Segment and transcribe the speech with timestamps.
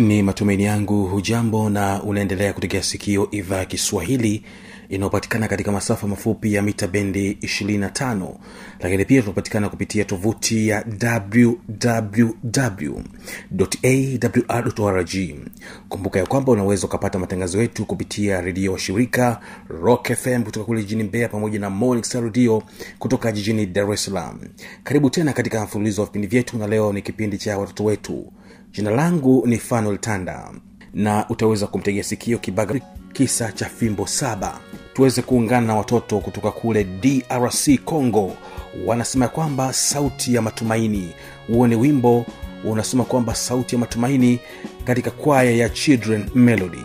[0.00, 4.42] ni matumaini yangu hujambo na unaendelea kutegea sikio idhaa ya kiswahili
[4.88, 8.34] inayopatikana katika masafa mafupi ya mita bendi 25
[8.80, 10.84] lakini pia tunapatikana kupitia tovuti ya
[14.48, 15.10] wwwawrrg
[15.88, 21.02] kumbuka ya kwamba unaweza ukapata matangazo yetu kupitia redio washirika rock fm kutoka kule jijini
[21.02, 22.62] mbeya pamoja na morning redio
[22.98, 24.40] kutoka jijini dar es salaam.
[24.84, 28.32] Karibu tena katika mfululizo wa vipindi vyetu na leo ni kipindi cha watoto wetu
[28.72, 30.50] jina langu ni fanuel tanda
[30.94, 32.80] na utaweza kumtegea sikio kibaga
[33.12, 34.58] kisa cha fimbo saba.
[34.94, 38.32] Tuweze kuungana na watoto kutoka kule drc congo.
[38.86, 41.12] Wanasema kwamba sauti ya matumaini.
[41.46, 42.26] Huo ni wimbo
[42.64, 44.38] unasema kwamba sauti ya matumaini
[44.84, 46.82] katika kwaya ya children melody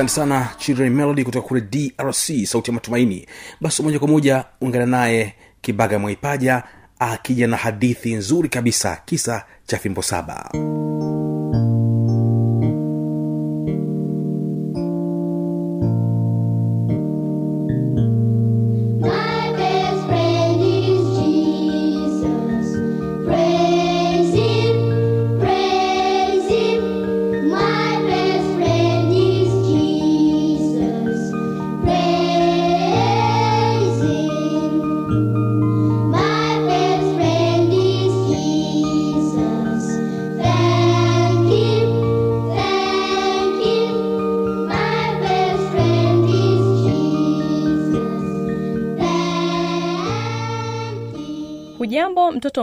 [0.00, 3.26] asante sana children melody kutoka kule drc sauti ya matumaini.
[3.60, 6.62] Basi moja kwa moja ungana naye kibaga mwaipaja
[6.98, 10.50] akija na hadithi nzuri kabisa kisa cha fimbo saba.
[10.54, 10.99] My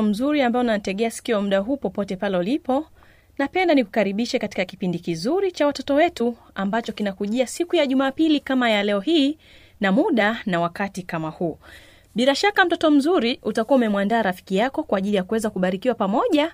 [0.07, 2.87] mzuri ambao unategea sikio muda huu popote pale ulipo.
[3.37, 8.83] Napenda nikukaribishe katika kipindi kizuri cha watoto wetu ambacho kinakujia siku ya jumapili kama ya
[8.83, 9.37] leo hii
[9.79, 11.57] na muda na wakati kama huu.
[12.15, 16.51] Bila shaka mtoto mzuri utakuwa umemwandaa rafiki yako kwa ajili ya kuweza kubarikiwa pamoja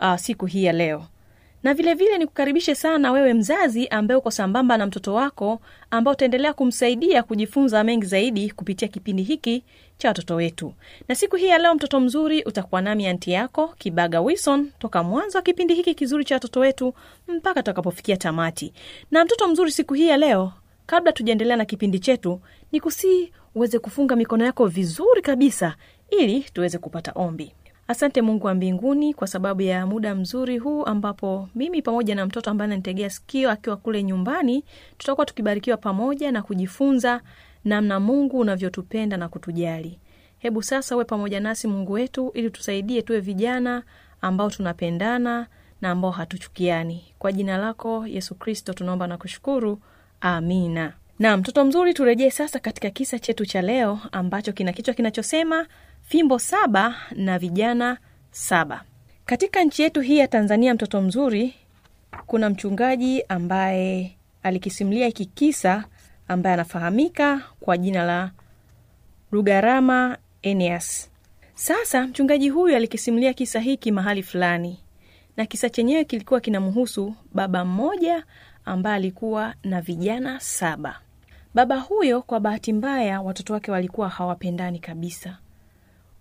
[0.00, 1.04] uh, siku hii ya leo
[1.62, 5.60] na vilevile vile nikukaribishe sana wewe mzazi ambaye uko sambamba na mtoto wako
[5.90, 9.64] ambao utaendelea kumsaidia kujifunza mengi zaidi kupitia kipindi hiki
[9.98, 10.74] cha watoto wetu.
[11.08, 15.38] Na siku hii ya leo mtoto mzuri utakuwa nami anti yako kibaga wilson toka mwanzo
[15.38, 16.94] wa kipindi hiki kizuri cha watoto wetu
[17.28, 18.72] mpaka tutakapofikia tamati.
[19.10, 20.52] Na mtoto mzuri siku hii ya leo
[20.86, 22.40] kabla tujaendelea na kipindi chetu
[22.72, 25.74] ni kusii uweze kufunga mikono yako vizuri kabisa
[26.10, 27.52] ili tuweze kupata ombi
[27.90, 32.50] asante mungu wa mbinguni kwa sababu ya muda mzuri huu ambapo mimi pamoja na mtoto
[32.50, 34.64] ambaye ananitegea sikio akiwa kule nyumbani
[34.98, 37.20] tutakuwa tukibarikiwa pamoja na kujifunza
[37.64, 39.98] namna mungu unavyotupenda na kutujali.
[40.38, 43.82] Hebu sasa uwe pamoja nasi mungu wetu ili tusaidie tuwe vijana
[44.20, 45.46] ambao tunapendana
[45.80, 47.04] na ambao hatuchukiani.
[47.18, 49.78] Kwa jina lako yesu kristo tunaomba na kushukuru.
[50.20, 50.92] Amina.
[51.18, 55.66] Na mtoto mzuri turejee sasa katika kisa chetu cha leo ambacho kina kichwa kinachosema
[56.10, 57.98] fimbo saba na vijana
[58.30, 58.82] saba.
[59.26, 61.54] Katika nchi yetu hii ya tanzania mtoto mzuri
[62.26, 65.84] kuna mchungaji ambaye alikisimulia hiki kisa
[66.28, 68.30] ambaye anafahamika kwa jina la
[69.30, 71.10] rugarama eneas.
[71.54, 74.80] Sasa mchungaji huyu alikisimulia kisa hiki mahali fulani
[75.36, 78.24] na kisa chenyewe kilikuwa kinamhusu baba mmoja
[78.64, 81.00] ambaye alikuwa na vijana saba.
[81.54, 85.38] Baba huyo kwa bahati mbaya watoto wake walikuwa hawapendani kabisa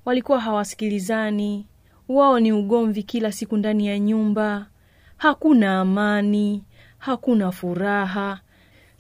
[0.05, 1.65] walikuwa hawasikilizani.
[2.09, 4.65] Wao ni ugomvi kila siku ndani ya nyumba.
[5.17, 6.63] Hakuna amani
[6.97, 8.39] hakuna furaha.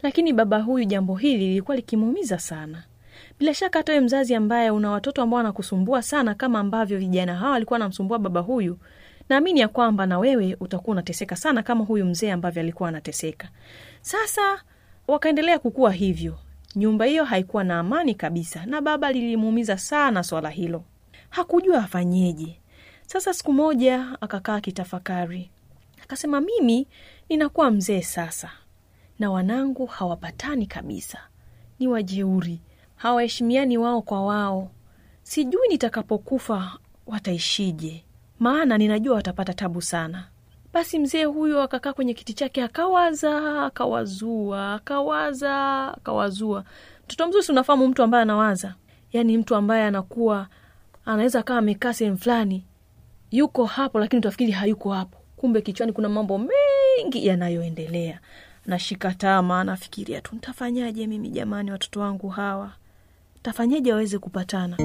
[0.01, 2.83] Lakini baba huyu jambo hili lilikuwa likimuumiza sana.
[3.39, 7.51] Bila shaka hata wewe mzazi ambaye una watoto ambao wanakusumbua sana kama ambavyo vijana hawa
[7.51, 8.77] walikuwa wanamsumbua baba huyu
[9.29, 13.49] naamini ya kwamba na wewe utakuwa unateseka sana kama huyu mzee ambavyo alikuwa anateseka.
[14.01, 14.61] Sasa
[15.07, 16.37] wakaendelea kukua hivyo
[16.75, 20.83] nyumba hiyo haikuwa na amani kabisa na baba lilimuumiza sana swala hilo.
[21.29, 22.59] Hakujua afanyeje.
[23.07, 25.49] Sasa siku moja akakaa kitafakari.
[26.03, 26.87] Akasema mimi
[27.29, 28.51] ninakuwa mzee sasa
[29.19, 31.19] na wanangu hawapatani kabisa.
[31.79, 32.59] Ni wajeuri
[32.95, 34.71] hawaheshimiani wao kwa wao.
[35.23, 36.77] Sijui nitakapokufa
[37.07, 38.03] wataishije
[38.39, 40.27] maana ninajua watapata tabu sana
[40.73, 46.63] basi mzee huyo akakaa kwenye kiti chake akawaza akawazua akawaza akawazua.
[47.05, 48.75] Mtoto mzuri si unafahamu mtu ambaye anawaza?
[49.13, 50.47] Yaani mtu ambaye anakuwa
[51.05, 52.65] anaweza akawa amekaa sehemu fulani
[53.31, 55.17] yuko hapo lakini utafikiri hayuko hapo.
[55.35, 58.19] Kumbe kichwani kuna mambo mengi yanayoendelea.
[58.65, 62.71] Nashika tama nafikiria tu ntafanyaje mimi jamani watoto wangu hawa?
[63.41, 64.77] Tafanyaje waweze kupatana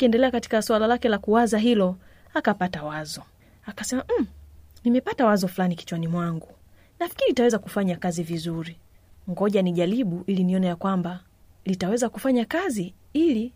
[0.00, 1.96] akiendelea katika swala lake la kuwaza hilo
[2.34, 3.22] akapata wazo.
[3.66, 4.26] Akasema mm,
[4.84, 6.48] nimepata wazo fulani kichwani mwangu.
[7.00, 8.76] Nafikiri itaweza kufanya kazi vizuri.
[9.30, 11.20] Ngoja nijaribu ili nione ya kwamba
[11.64, 13.52] litaweza kufanya kazi ili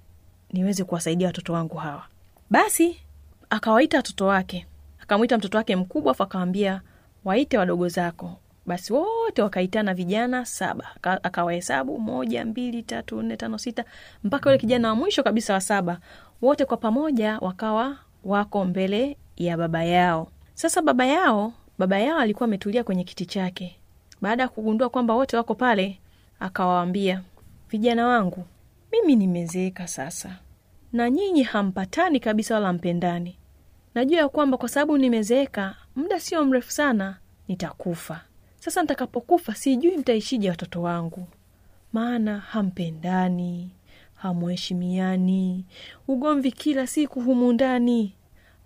[0.53, 2.07] niweze kuwasaidia watoto wangu hawa.
[2.51, 2.97] Basi
[3.51, 4.67] akawaita watoto wake.
[5.01, 6.81] Akamwita mtoto wake mkubwa afu akawambia
[7.25, 8.37] waite wadogo zako.
[8.67, 10.85] Basi wote wakaitana vijana saba.
[11.03, 13.85] Akawahesabu moja mbili tatu nne tano sita
[14.25, 15.99] mpaka yule kijana wa mwisho kabisa wa saba
[16.43, 20.29] wote kwa pamoja wakawa wako mbele ya baba yao.
[20.55, 23.77] Sasa baba yao baba yao alikuwa ametulia kwenye kiti chake.
[24.21, 25.99] Baada ya kugundua kwamba wote wako pale
[26.41, 27.23] akawaambia
[27.71, 28.45] vijana wangu
[28.93, 30.37] mimi nimezeeka sasa
[30.93, 33.37] na nyinyi hampatani kabisa wala mpendani.
[33.95, 37.17] Najua ya kwamba kwa sababu nimezeeka muda sio mrefu sana
[37.49, 38.21] nitakufa.
[38.61, 41.27] Sasa nitakapokufa sijui mtaishije watoto wangu
[41.93, 43.71] maana hampendani
[44.15, 45.65] hamuheshimiani.
[46.09, 48.15] Ugomvi kila siku humu ndani.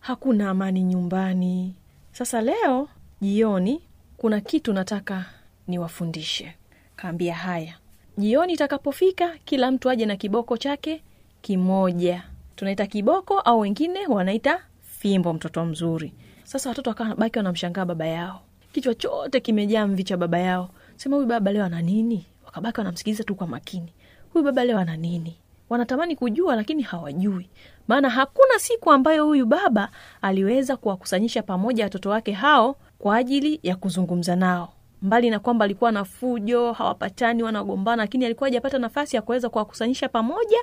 [0.00, 1.74] Hakuna amani nyumbani.
[2.12, 2.88] Sasa leo
[3.20, 3.82] jioni
[4.16, 5.24] kuna kitu nataka
[5.68, 6.54] niwafundishe.
[6.96, 7.74] Kaambia haya.
[8.18, 11.02] Jioni itakapofika kila mtu aje na kiboko chake
[11.42, 12.22] kimoja.
[12.56, 16.12] Tunaita kiboko au wengine wanaita fimbo mtoto mzuri.
[16.44, 18.40] Sasa watoto wakawa baki wanamshangaa baba yao.
[18.72, 20.70] Kichwa chote kimejaa mvi cha baba yao.
[20.96, 22.26] Sema huyu baba leo ana nini?
[22.46, 23.92] Wakabaki wanamsikiliza tu kwa makini
[24.38, 25.36] huyu baba leo ana nini.
[25.70, 27.48] Wanatamani kujua lakini hawajui.
[27.88, 29.88] Maana hakuna siku ambayo huyu baba
[30.22, 34.72] aliweza kuwakusanyisha pamoja watoto wake hao kwa ajili ya kuzungumza nao.
[35.02, 40.08] Mbali na kwamba alikuwa na fujo hawapatani wanagombana lakini alikuwa hajapata nafasi ya kuweza kuwakusanyisha
[40.08, 40.58] pamoja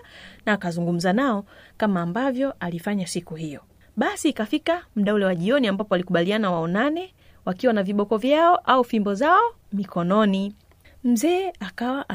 [0.45, 1.45] na akazungumza nao
[1.77, 3.61] kama ambavyo alifanya siku hiyo.
[3.97, 7.13] Basi ikafika mda ule wa jioni ambapo walikubaliana waonane
[7.45, 10.55] wakiwa na viboko vyao au fimbo zao mikononi.
[11.03, 12.09] Mzee akawa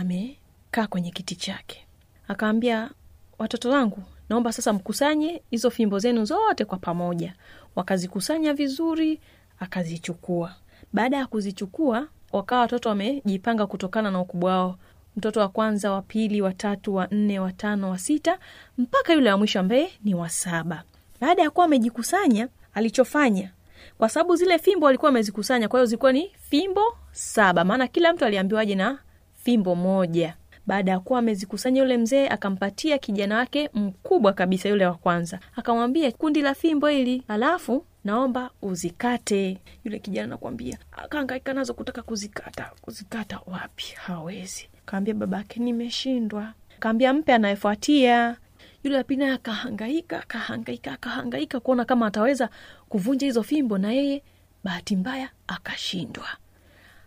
[0.72, 1.86] amekaa kwenye kiti chake.
[2.28, 2.90] Akaambia
[3.38, 7.34] watoto wangu naomba sasa mkusanye hizo fimbo zenu zote kwa pamoja.
[7.76, 9.20] Wakazikusanya vizuri
[9.60, 10.54] akazichukua.
[10.92, 14.76] Baada ya kuzichukua wakawa watoto wamejipanga kutokana na ukubwa wao.
[15.16, 18.38] Mtoto wa kwanza wa pili wa tatu wa nne wa wa sita
[18.78, 20.82] mpaka yule wa mwisho ambaye ni wa saba.
[21.20, 23.50] Baada ya kuwa amejikusanya alichofanya
[23.98, 27.64] kwa sababu zile fimbo alikuwa amezikusanya, kwa hiyo zilikuwa ni fimbo saba.
[27.64, 28.98] Maana kila mtu aliambiwaje na
[29.44, 30.34] fimbo moja
[30.70, 35.40] baada ya kuwa amezikusanya yule mzee akampatia kijana wake mkubwa kabisa yule wa kwanza.
[35.56, 39.58] Akamwambia kundi la fimbo hili alafu naomba uzikate.
[39.84, 42.70] Yule kijana nakwambia akaangaika nazo kutaka kuzikata.
[42.80, 43.84] Kuzikata wapi?
[43.96, 44.68] Hawezi.
[44.86, 46.52] Kaambia babake nimeshindwa.
[46.80, 48.36] Kaambia mpe anayefuatia.
[48.84, 52.48] Yule apina akahangaika akahangaika akahangaika kuona kama ataweza
[52.88, 54.22] kuvunja hizo fimbo na yeye
[54.64, 56.26] bahati mbaya akashindwa.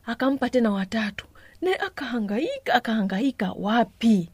[0.06, 1.26] Akampa tena watatu
[1.64, 4.30] naye akahangaika akahangaika wapi?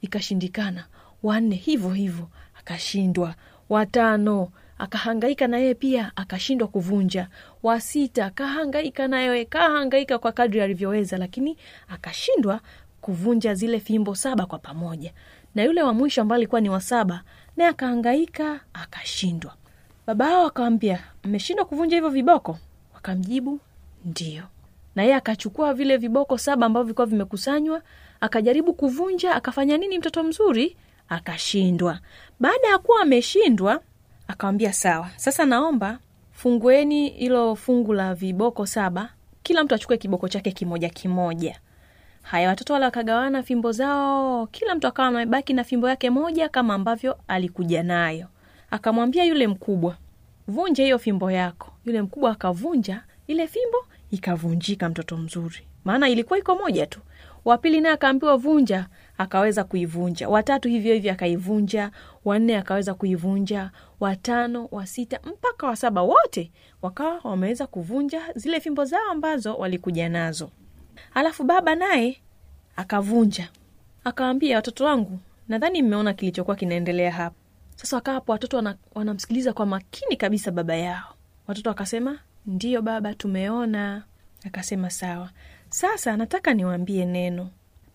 [0.00, 0.86] Ikashindikana.
[1.22, 2.28] Wanne hivyo hivyo
[2.58, 3.34] akashindwa.
[3.68, 7.28] Watano akahangaika na yeye pia akashindwa kuvunja.
[7.62, 11.56] Wa sita kahangaika naye kahangaika kwa kadri alivyoweza lakini
[11.88, 12.60] akashindwa
[13.00, 15.12] kuvunja zile fimbo saba kwa pamoja.
[15.54, 17.22] Na yule wa mwisho ambaye alikuwa ni wa saba
[17.56, 19.54] naye akahangaika akashindwa.
[20.06, 22.58] Baba hao akawambia mmeshindwa kuvunja hivyo viboko?
[22.94, 23.60] Wakamjibu
[24.04, 24.42] ndio
[24.94, 27.82] na yeye akachukua vile viboko saba ambavyo vilikuwa vimekusanywa
[28.20, 30.76] akajaribu kuvunja akafanya nini mtoto mzuri?
[31.08, 31.98] Akashindwa.
[32.40, 33.80] Baada ya kuwa ameshindwa
[34.28, 35.98] akawambia sawa sasa naomba
[36.32, 39.08] fungueni hilo fungu la viboko saba
[39.42, 41.60] kila mtu achukue kiboko chake kimoja kimoja.
[42.22, 46.74] Haya watoto wale wakagawana fimbo zao kila mtu akawa amebaki na fimbo yake moja kama
[46.74, 48.26] ambavyo alikuja nayo.
[48.70, 49.96] Akamwambia yule mkubwa
[50.48, 51.72] vunja hiyo fimbo yako.
[51.84, 53.78] Yule mkubwa akavunja ile fimbo
[54.14, 55.58] ikavunjika mtoto mzuri.
[55.84, 57.00] Maana ilikuwa iko moja tu.
[57.44, 58.86] Wapili naye akaambiwa vunja
[59.18, 60.28] akaweza kuivunja.
[60.28, 61.90] Watatu hivyo hivyo akaivunja.
[62.24, 63.70] Wanne akaweza kuivunja.
[64.00, 66.50] Watano wa sita mpaka wa saba wote
[66.82, 70.50] wakawa wameweza kuvunja zile fimbo zao ambazo walikuja nazo.
[71.14, 72.16] Alafu baba naye
[72.76, 73.48] akavunja.
[74.04, 75.18] Akawambia watoto wangu
[75.48, 77.36] nadhani mmeona kilichokuwa kinaendelea hapa.
[77.76, 81.14] Sasa wakawapo watoto wana, wanamsikiliza kwa makini kabisa baba yao.
[81.46, 84.04] Watoto wakasema ndiyo baba tumeona.
[84.46, 85.30] Akasema sawa.
[85.68, 87.50] Sasa nataka niwaambie neno.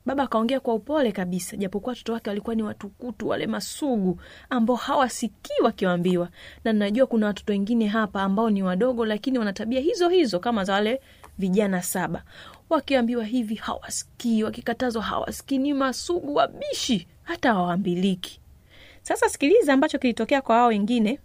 [0.05, 5.61] Baba akaongea kwa upole kabisa japokuwa watoto wake walikuwa ni watukutu wale masugu ambao hawasikii
[5.63, 6.29] wakiwambiwa
[6.63, 10.63] na najua kuna watoto wengine hapa ambao ni wadogo lakini wana tabia hizo hizo kama
[10.63, 11.01] za wale
[11.37, 12.23] vijana saba.
[12.69, 18.41] Wakiambiwa hivi hawasikii wakikatazwa hawasikii ni masugu wabishi hata hawaambiliki.
[19.01, 21.19] Sasa sikiliza ambacho kilitokea kwa wao wengine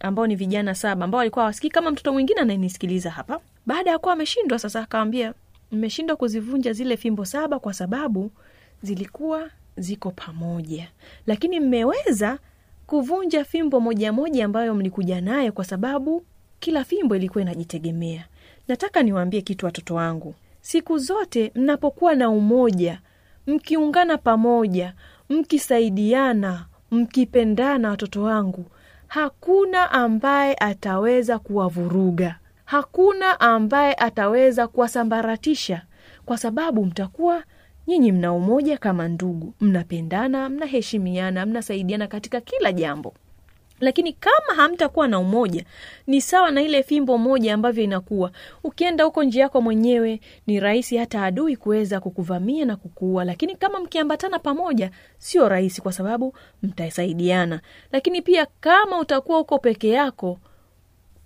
[0.00, 3.40] ambao ni vijana saba ambao walikuwa hawasikii kama mtoto mwingine anayenisikiliza hapa.
[3.66, 5.34] Baada ya kuwa ameshindwa sasa akawambia
[5.72, 8.30] mmeshindwa kuzivunja zile fimbo saba kwa sababu
[8.82, 10.88] zilikuwa ziko pamoja.
[11.26, 12.38] Lakini mmeweza
[12.86, 16.24] kuvunja fimbo moja moja ambayo mlikuja nayo kwa sababu
[16.60, 18.24] kila fimbo ilikuwa inajitegemea.
[18.68, 20.34] Nataka niwaambie kitu watoto wangu.
[20.60, 23.00] Siku zote mnapokuwa na umoja
[23.46, 24.94] mkiungana pamoja
[25.30, 28.64] mkisaidiana mkipendana watoto wangu
[29.08, 32.38] hakuna ambaye ataweza kuwavuruga.
[32.64, 35.82] Hakuna ambaye ataweza kuwasambaratisha.
[36.24, 37.42] Kwa sababu mtakuwa
[37.86, 39.54] nyinyi mna umoja kama ndugu.
[39.60, 43.14] Mnapendana mnaheshimiana mnasaidiana katika kila jambo
[43.80, 45.64] lakini kama hamtakuwa na umoja
[46.06, 48.30] ni sawa na ile fimbo moja ambavyo inakuwa.
[48.64, 53.24] Ukienda huko njia yako mwenyewe ni rahisi hata adui kuweza kukuvamia na kukuua.
[53.24, 57.60] Lakini kama mkiambatana pamoja sio rahisi kwa sababu mtasaidiana.
[57.92, 60.38] Lakini pia kama utakuwa huko peke yako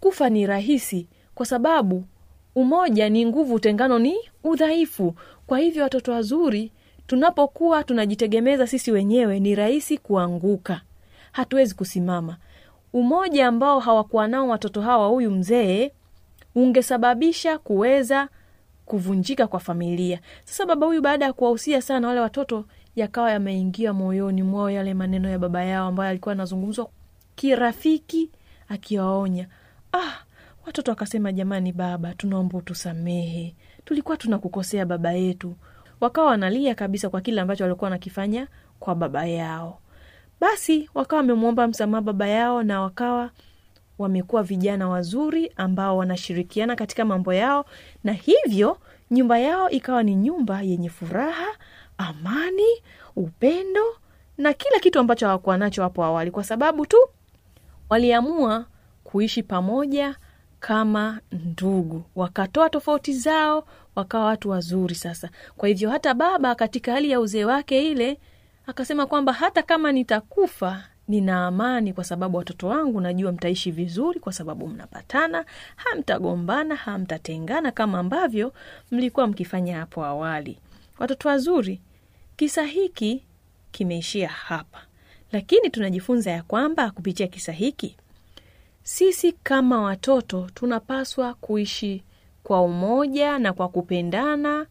[0.00, 2.04] kufa ni rahisi kwa sababu
[2.54, 5.14] umoja ni nguvu utengano ni udhaifu.
[5.47, 6.73] Kwa hivyo watoto wazuri
[7.07, 10.80] tunapokuwa tunajitegemeza sisi wenyewe ni rahisi kuanguka
[11.32, 12.37] hatuwezi kusimama.
[12.92, 15.90] Umoja ambao hawakuwa nao watoto hawa huyu mzee
[16.54, 18.28] ungesababisha kuweza
[18.87, 20.20] kuvunjika kwa familia.
[20.44, 22.64] Sasa baba huyu baada ya kuwahusia sana wale watoto
[22.96, 26.88] yakawa yameingia moyoni mwao yale maneno ya baba yao ambayo alikuwa anazungumzwa
[27.34, 28.30] kirafiki
[28.68, 29.49] akiwaonya.
[29.92, 30.12] Ah
[30.66, 33.54] watoto wakasema jamani baba tunaomba utusamehe.
[33.84, 35.54] Tulikuwa tunakukosea baba yetu.
[36.00, 38.49] Wakawa wanalia kabisa kwa kile ambacho walikuwa wanakifanya
[38.80, 39.78] kwa baba yao
[40.40, 43.30] basi wakawa wamemwomba msamaha baba yao na wakawa
[43.99, 47.64] wamekuwa vijana wazuri ambao wanashirikiana katika mambo yao
[48.04, 48.78] na hivyo
[49.11, 51.47] nyumba yao ikawa ni nyumba yenye furaha
[51.99, 52.82] amani
[53.16, 53.82] upendo
[54.38, 56.97] na kila kitu ambacho hawakuwa nacho hapo awali kwa sababu tu
[57.88, 58.64] waliamua
[59.04, 60.16] kuishi pamoja
[60.61, 62.02] kama ndugu.
[62.16, 65.30] Wakatoa tofauti zao wakawa watu wazuri sasa.
[65.56, 68.18] Kwa hivyo hata baba katika hali ya uzee wake ile
[68.70, 74.32] akasema kwamba hata kama nitakufa nina amani kwa sababu watoto wangu najua mtaishi vizuri kwa
[74.32, 75.44] sababu mnapatana
[75.76, 78.52] hamtagombana hamtatengana kama ambavyo
[78.90, 80.58] mlikuwa mkifanya hapo awali.
[80.99, 81.80] Watoto wazuri
[82.36, 83.23] kisa hiki
[83.73, 84.78] kimeishia hapa.
[85.32, 87.97] Lakini tunajifunza ya kwamba kupitia kisa hiki
[88.82, 92.04] sisi kama watoto tunapaswa kuishi
[92.42, 94.66] kwa umoja na kwa kupendana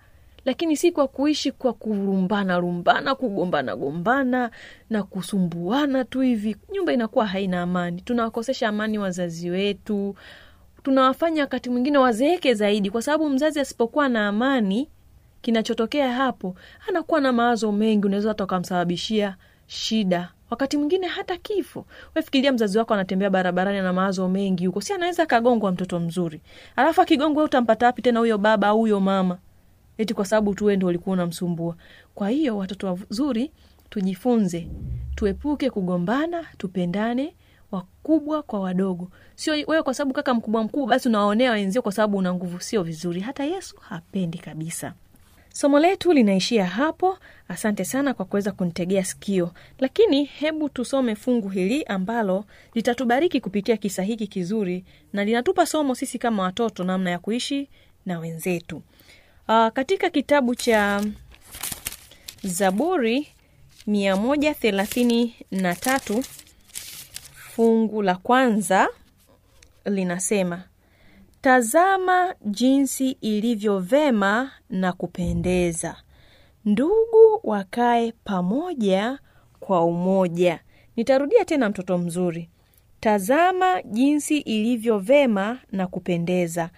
[0.45, 4.52] lakini si kwa kuishi kwa kurumbana rumbana kugombana gombana
[4.89, 6.56] na kusumbuana tu hivi.
[6.73, 8.02] Nyumba inakuwa haina amani.
[8.02, 10.15] Tunawakosesha amani wazazi wetu.
[10.84, 12.89] Tunawafanya wakati mwingine wazeeke zaidi.
[12.89, 14.89] Kwa sababu mzazi asipokuwa na amani
[15.41, 16.56] kinachotokea hapo
[16.89, 18.08] anakuwa na mawazo mengi.
[18.08, 19.36] Unaweza hata ukamsababishia
[19.67, 20.30] shida.
[20.49, 21.86] Wakati mwingine hata kifo.
[22.15, 24.65] Wefikiria mzazi wako anatembea barabarani na mawazo mengi.
[24.65, 26.41] Huko si anaweza akagongwa mtoto mzuri.
[26.75, 29.38] Alafu akigongwa utampata wapi tena huyo baba au huyo mama
[30.00, 31.76] eti kwa sababu tu ndo ulikuwa unamsumbua.
[32.16, 33.52] Kwa hiyo watoto wazuri
[33.90, 34.68] tujifunze
[35.16, 37.34] tuepuke kugombana tupendane
[37.72, 39.12] wakubwa kwa wadogo.
[39.36, 42.60] Sio wewe kwa sababu kaka mkubwa mkubwa basi unawaonea wenzio kwa sababu una nguvu.
[42.62, 43.22] Sio vizuri.
[43.22, 44.94] Hata yesu hapendi kabisa.
[45.54, 47.18] Somo letu linaishia hapo.
[47.48, 49.52] Asante sana kwa kuweza kunitegea sikio.
[49.80, 56.20] Lakini hebu tusome fungu hili ambalo litatubariki kupitia kisa hiki kizuri na linatupa somo sisi
[56.20, 57.70] kama watoto namna ya kuishi
[58.06, 58.82] na wenzetu
[59.50, 61.04] uh, katika kitabu cha
[62.44, 63.28] zaburi
[63.88, 66.24] mia moja thelathini na tatu
[67.34, 68.88] fungu la kwanza
[69.86, 70.64] linasema
[71.42, 75.96] tazama jinsi ilivyo vema na kupendeza.
[76.66, 79.20] Ndugu wakae pamoja
[79.60, 80.60] kwa umoja.
[80.96, 82.50] Nitarudia tena mtoto mzuri.
[83.00, 86.70] Tazama jinsi ilivyo vema na kupendeza.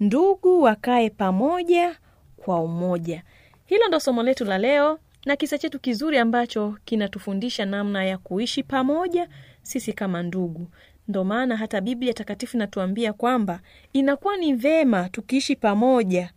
[0.00, 1.96] Ndugu wakae pamoja
[2.44, 3.22] kwa umoja.
[3.66, 8.62] Hilo ndo somo letu la leo na kisa chetu kizuri ambacho kinatufundisha namna ya kuishi
[8.62, 9.28] pamoja
[9.62, 10.66] sisi kama ndugu.
[11.08, 13.60] Ndo maana hata biblia takatifu inatuambia kwamba
[13.92, 16.30] inakuwa ni vema tukiishi pamoja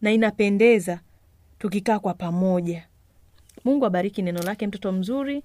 [0.00, 1.00] na inapendeza
[1.58, 2.86] tukikaa kwa pamoja.
[3.64, 5.42] Mungu abariki neno lake mtoto mzuri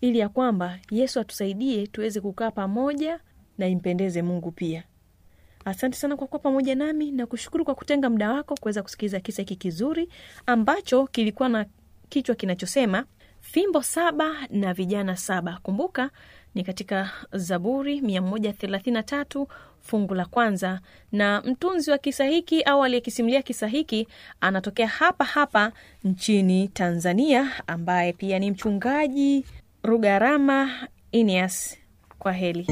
[0.00, 3.20] ili ya kwamba yesu atusaidie tuweze kukaa pamoja
[3.58, 4.84] na impendeze mungu pia
[5.66, 9.42] asante sana kwa kuwa pamoja nami na kushukuru kwa kutenga muda wako kuweza kusikiliza kisa
[9.42, 10.08] hiki kizuri
[10.46, 11.66] ambacho kilikuwa na
[12.08, 13.04] kichwa kinachosema
[13.40, 15.58] fimbo saba na vijana saba.
[15.62, 16.10] Kumbuka
[16.54, 19.46] ni katika zaburi 133
[19.80, 20.80] fungu la kwanza.
[21.12, 24.08] Na mtunzi wa kisa hiki au aliyekisimulia kisa hiki
[24.40, 25.72] anatokea hapa hapa
[26.04, 29.44] nchini tanzania ambaye pia ni mchungaji
[29.82, 30.70] rugarama
[31.12, 31.78] inias
[32.18, 32.66] kwa heli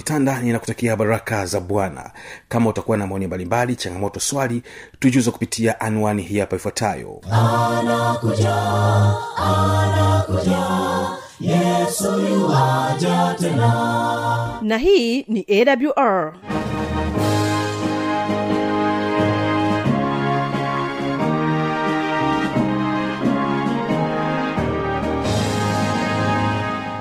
[0.00, 2.10] ni tanda ninakutakia baraka za bwana.
[2.48, 4.62] Kama utakuwa na maoni mbalimbali changamoto swali
[4.98, 7.20] tujuza kupitia anwani hii hapa ifuatayo.
[12.30, 14.58] Yuaja tena.
[14.62, 16.32] Na hii ni awr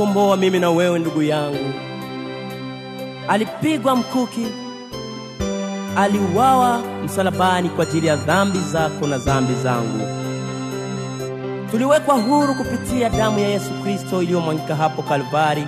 [0.00, 1.72] kutukomboa mimi na wewe, ndugu yangu.
[3.28, 4.46] Alipigwa mkuki,
[5.96, 10.00] aliuawa msalabani kwa ajili ya dhambi zako na dhambi zangu.
[11.70, 15.66] Tuliwekwa huru kupitia damu ya Yesu Kristo iliyomwagika hapo Kalvari.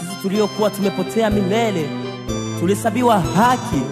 [0.00, 1.88] Sisi tuliokuwa tumepotea milele
[2.60, 3.82] tulihesabiwa haki.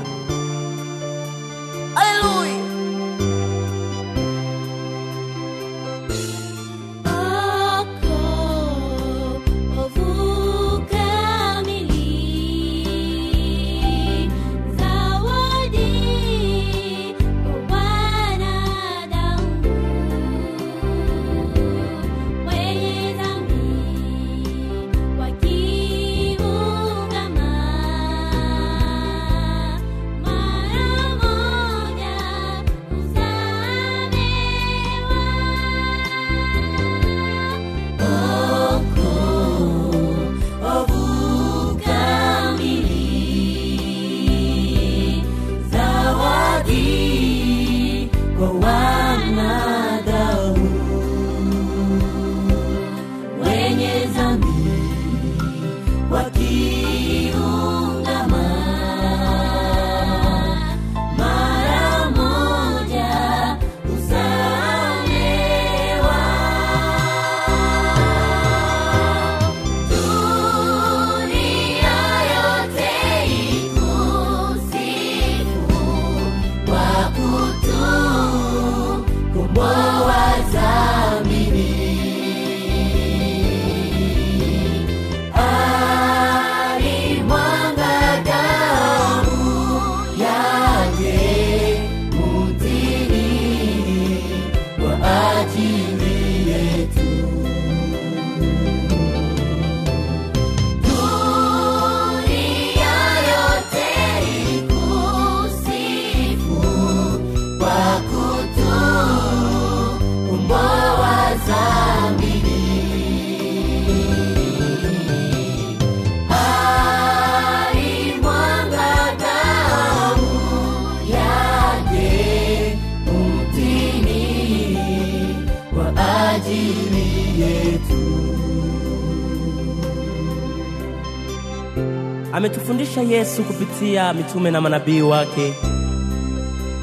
[132.43, 135.55] Ametufundisha Yesu kupitia mitume na manabii wake,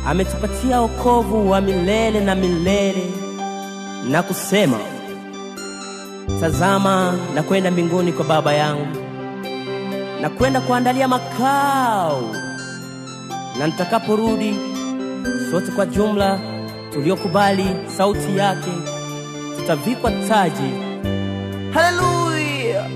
[0.08, 3.04] ametupatia wokovu wa milele na milele,
[4.10, 4.78] na kusema,
[6.40, 8.88] tazama na kwenda mbinguni kwa Baba yangu
[10.22, 12.22] na kwenda kuandalia makao,
[13.60, 14.56] na nitakaporudi,
[15.52, 16.40] sote kwa jumla
[16.94, 17.66] tuliokubali
[17.98, 18.72] sauti yake
[19.58, 20.72] tutavikwa taji.
[21.74, 22.90] Haleluya!